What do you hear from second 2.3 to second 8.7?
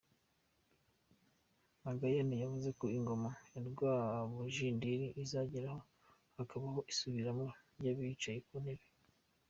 yavuze ko ingoma ya Rwabujindiri izageraho hakabaho isubiranamo ry’abicaye ku